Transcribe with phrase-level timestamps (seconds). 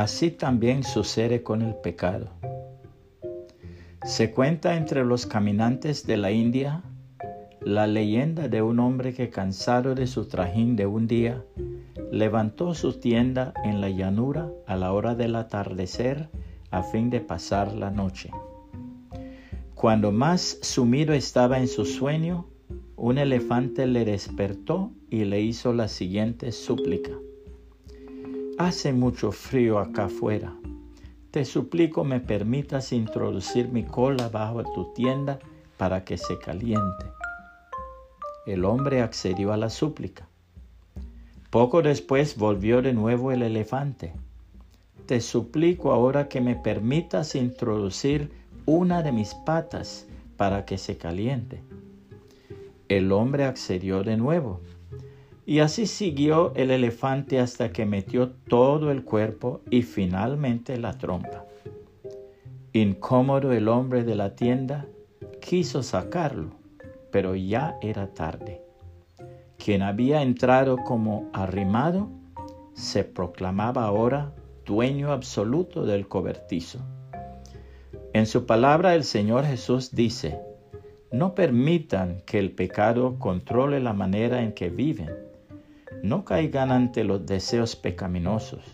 [0.00, 2.30] Así también sucede con el pecado.
[4.02, 6.82] Se cuenta entre los caminantes de la India
[7.60, 11.44] la leyenda de un hombre que cansado de su trajín de un día,
[12.10, 16.30] levantó su tienda en la llanura a la hora del atardecer
[16.70, 18.30] a fin de pasar la noche.
[19.74, 22.46] Cuando más sumido estaba en su sueño,
[22.96, 27.12] un elefante le despertó y le hizo la siguiente súplica.
[28.60, 30.52] Hace mucho frío acá afuera.
[31.30, 35.38] Te suplico me permitas introducir mi cola bajo tu tienda
[35.78, 37.06] para que se caliente.
[38.46, 40.28] El hombre accedió a la súplica.
[41.48, 44.12] Poco después volvió de nuevo el elefante.
[45.06, 48.30] Te suplico ahora que me permitas introducir
[48.66, 51.62] una de mis patas para que se caliente.
[52.90, 54.60] El hombre accedió de nuevo.
[55.46, 61.46] Y así siguió el elefante hasta que metió todo el cuerpo y finalmente la trompa.
[62.72, 64.86] Incómodo el hombre de la tienda
[65.40, 66.50] quiso sacarlo,
[67.10, 68.62] pero ya era tarde.
[69.58, 72.08] Quien había entrado como arrimado
[72.74, 74.32] se proclamaba ahora
[74.64, 76.78] dueño absoluto del cobertizo.
[78.12, 80.40] En su palabra el Señor Jesús dice,
[81.12, 85.10] no permitan que el pecado controle la manera en que viven.
[86.02, 88.64] No caigan ante los deseos pecaminosos.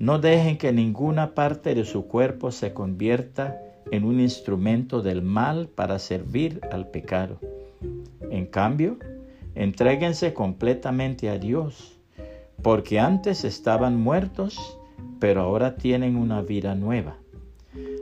[0.00, 3.60] No dejen que ninguna parte de su cuerpo se convierta
[3.92, 7.38] en un instrumento del mal para servir al pecado.
[8.30, 8.98] En cambio,
[9.54, 11.98] entréguense completamente a Dios,
[12.62, 14.78] porque antes estaban muertos,
[15.20, 17.18] pero ahora tienen una vida nueva.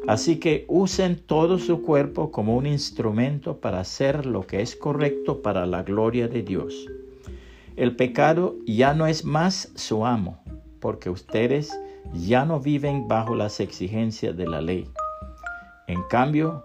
[0.07, 5.43] Así que usen todo su cuerpo como un instrumento para hacer lo que es correcto
[5.43, 6.87] para la gloria de Dios.
[7.77, 10.43] El pecado ya no es más su amo,
[10.81, 11.71] porque ustedes
[12.13, 14.89] ya no viven bajo las exigencias de la ley.
[15.87, 16.65] En cambio,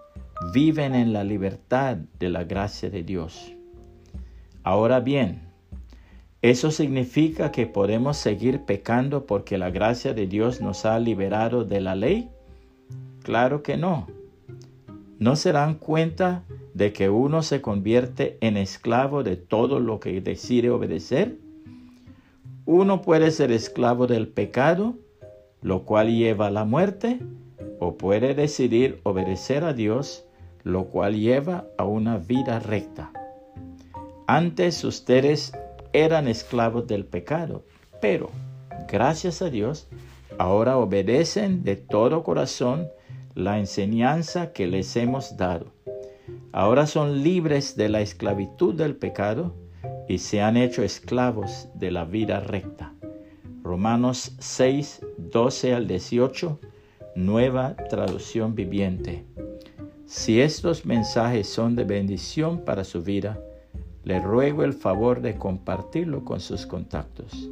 [0.54, 3.54] viven en la libertad de la gracia de Dios.
[4.64, 5.42] Ahora bien,
[6.42, 11.82] ¿eso significa que podemos seguir pecando porque la gracia de Dios nos ha liberado de
[11.82, 12.30] la ley?
[13.24, 14.08] Claro que no.
[15.18, 16.44] ¿No se dan cuenta
[16.74, 21.38] de que uno se convierte en esclavo de todo lo que decide obedecer?
[22.66, 24.96] Uno puede ser esclavo del pecado,
[25.62, 27.20] lo cual lleva a la muerte,
[27.80, 30.26] o puede decidir obedecer a Dios,
[30.64, 33.12] lo cual lleva a una vida recta.
[34.28, 35.54] Antes ustedes
[35.94, 37.64] eran esclavos del pecado,
[38.02, 38.32] pero
[38.92, 39.88] gracias a Dios,
[40.38, 42.90] ahora obedecen de todo corazón
[43.36, 45.68] la enseñanza que les hemos dado.
[46.54, 49.54] Ahora son libres de la esclavitud del pecado
[50.08, 52.94] y se han hecho esclavos de la vida recta.
[53.62, 56.60] Romanos 6, 12 al 18,
[57.16, 59.26] nueva traducción viviente.
[60.06, 63.38] Si estos mensajes son de bendición para su vida,
[64.06, 67.50] le ruego el favor de compartirlo con sus contactos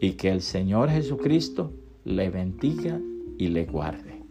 [0.00, 1.72] y que el Señor Jesucristo
[2.04, 3.00] le bendiga
[3.38, 4.23] y le guarde.